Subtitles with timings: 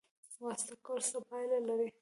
[0.45, 1.87] واسطه کول څه پایله لري؟